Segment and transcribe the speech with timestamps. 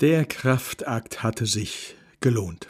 [0.00, 2.68] Der Kraftakt hatte sich gelohnt.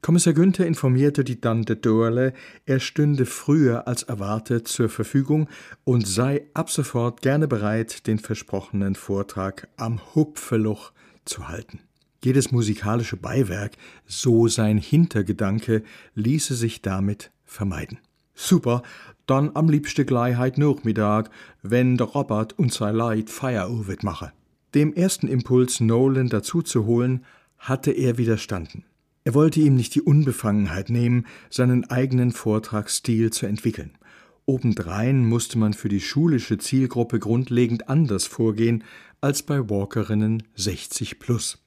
[0.00, 2.32] Kommissar Günther informierte die Tante Dorle,
[2.64, 5.50] er stünde früher als erwartet zur Verfügung
[5.84, 10.92] und sei ab sofort gerne bereit, den versprochenen Vortrag am Hupfeloch
[11.26, 11.80] zu halten.
[12.24, 13.72] Jedes musikalische Beiwerk,
[14.06, 15.82] so sein Hintergedanke,
[16.14, 17.98] ließe sich damit vermeiden.
[18.34, 18.82] Super,
[19.26, 21.28] dann am liebsten Gleichheit Nachmittag,
[21.60, 24.32] wenn der Robert und sein Leid Feierabend mache.
[24.78, 27.24] Dem ersten Impuls, Nolan dazuzuholen,
[27.58, 28.84] hatte er widerstanden.
[29.24, 33.98] Er wollte ihm nicht die Unbefangenheit nehmen, seinen eigenen Vortragsstil zu entwickeln.
[34.46, 38.84] Obendrein musste man für die schulische Zielgruppe grundlegend anders vorgehen
[39.20, 41.58] als bei Walkerinnen 60 plus.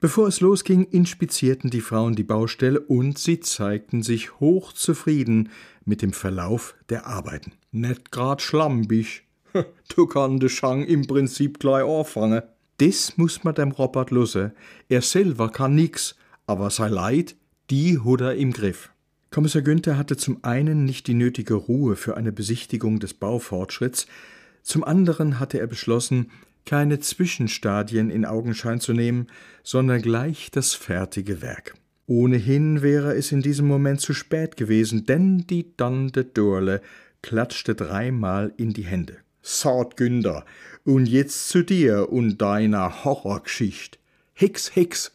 [0.00, 5.50] Bevor es losging, inspizierten die Frauen die Baustelle und sie zeigten sich hochzufrieden
[5.84, 7.52] mit dem Verlauf der Arbeiten.
[7.70, 9.25] Net grad schlampig.
[9.94, 12.42] Du kann de Schang im Prinzip gleich anfangen.
[12.80, 14.52] Des muss man dem Robert lusse.
[14.88, 16.16] Er selber kann nix,
[16.46, 17.36] aber sei Leid,
[17.70, 18.90] die hat er im Griff.
[19.30, 24.06] Kommissar Günther hatte zum einen nicht die nötige Ruhe für eine Besichtigung des Baufortschritts,
[24.62, 26.30] zum anderen hatte er beschlossen,
[26.64, 29.28] keine Zwischenstadien in Augenschein zu nehmen,
[29.62, 31.74] sondern gleich das fertige Werk.
[32.06, 36.80] Ohnehin wäre es in diesem Moment zu spät gewesen, denn die Tante Dorle
[37.22, 39.18] klatschte dreimal in die Hände.
[39.48, 40.44] Saat Günther,
[40.82, 44.00] und jetzt zu dir und deiner Horrorgeschicht.
[44.34, 45.12] Hix, Hix,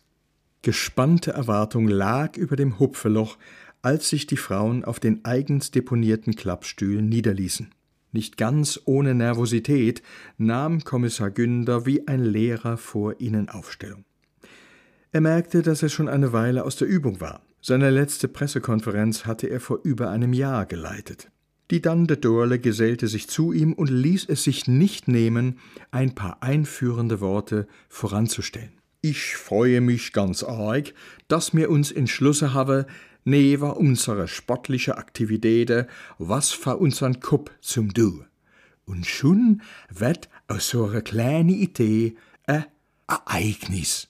[0.61, 3.37] Gespannte Erwartung lag über dem Hupfeloch,
[3.81, 7.71] als sich die Frauen auf den eigens deponierten Klappstühlen niederließen.
[8.13, 10.01] Nicht ganz ohne Nervosität
[10.37, 14.05] nahm Kommissar Günder wie ein Lehrer vor ihnen Aufstellung.
[15.11, 17.41] Er merkte, dass er schon eine Weile aus der Übung war.
[17.61, 21.29] Seine letzte Pressekonferenz hatte er vor über einem Jahr geleitet.
[21.71, 25.57] Die Dande Dorle gesellte sich zu ihm und ließ es sich nicht nehmen,
[25.89, 28.73] ein paar einführende Worte voranzustellen.
[28.99, 30.93] Ich freue mich ganz arg,
[31.29, 32.83] dass wir uns entschlossen haben,
[33.23, 35.85] neben unserer sportlichen Aktivitäten
[36.17, 38.25] was für unseren Kopf zum Du.
[38.83, 42.15] Und schon wird aus so einer kleinen Idee
[42.47, 42.65] ein
[43.07, 44.09] Ereignis.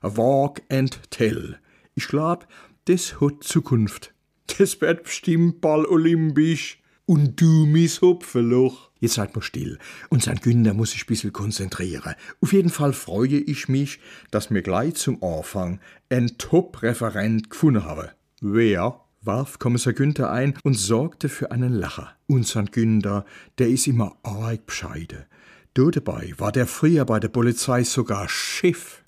[0.00, 1.58] Walk and tell.
[1.96, 2.48] Ich glaub,
[2.86, 4.14] das hat Zukunft.
[4.58, 6.78] Das wird bestimmt bald olympisch.
[7.06, 8.90] Und du, mis Hupfeloch.
[8.98, 9.78] Jetzt seid mal still.
[10.08, 12.14] Unser Günder muss sich ein bisschen konzentrieren.
[12.40, 14.00] Auf jeden Fall freue ich mich,
[14.30, 18.12] dass mir gleich zum Anfang ein Top-Referent gefunden habe.
[18.40, 19.00] Wer?
[19.20, 22.16] warf Kommissar Günther ein und sorgte für einen Lacher.
[22.26, 23.24] Unser Günther,
[23.58, 25.26] der ist immer arg bescheide.
[25.74, 29.03] Dabei war der früher bei der Polizei sogar Chef.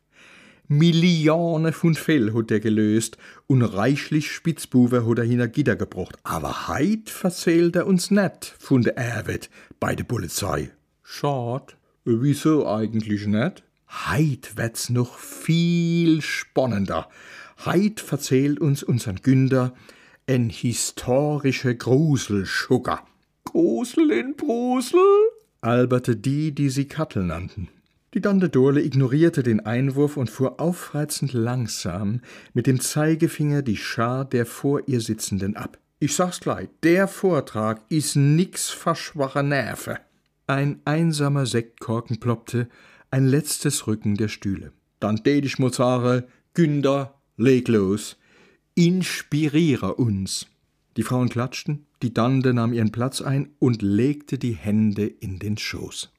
[0.69, 6.17] Millionen von Fell hat er gelöst und reichlich Spitzbuben hat er hinter Gitter gebracht.
[6.25, 10.71] Aber heit verzählt er uns net von der Arbeit bei der Polizei.
[11.03, 11.77] Schad.
[12.05, 13.63] Wieso eigentlich net?
[13.89, 17.09] Heit wird's noch viel spannender.
[17.65, 19.73] Heit verzählt uns unseren Günder
[20.27, 23.05] en historische Gruselschugger.
[23.45, 25.01] Grusel in Brusel?
[25.61, 27.69] alberte die, die sie Kattel nannten.
[28.17, 32.23] Die Tante Dorle ignorierte den Einwurf und fuhr aufreizend langsam
[32.55, 35.77] mit dem Zeigefinger die Schar der vor ihr Sitzenden ab.
[35.99, 39.99] Ich sag's gleich, der Vortrag is nix verschwacher Nerve.
[40.47, 42.71] Ein einsamer Sektkorken ploppte,
[43.11, 44.73] ein letztes Rücken der Stühle.
[44.99, 46.25] Dann tät ich sagen,
[46.55, 48.17] Günder, leg los,
[48.75, 50.47] inspiriere uns.
[50.97, 55.59] Die Frauen klatschten, die Tante nahm ihren Platz ein und legte die Hände in den
[55.59, 56.16] Schoß.